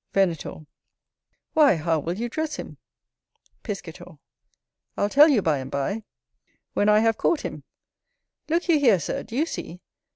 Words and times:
Venator. 0.13 0.65
Why, 1.53 1.75
how 1.75 1.99
will 1.99 2.15
you 2.17 2.27
dress 2.27 2.55
him? 2.55 2.77
Piscator. 3.61 4.17
I'll 4.97 5.09
tell 5.09 5.29
you 5.29 5.43
by 5.43 5.59
and 5.59 5.69
by, 5.69 6.01
when 6.73 6.89
I 6.89 7.01
have 7.01 7.19
caught 7.19 7.41
him. 7.41 7.63
Look 8.49 8.67
you 8.67 8.79
here, 8.79 8.99
Sir, 8.99 9.21
do 9.21 9.35
you 9.35 9.45
see? 9.45 9.79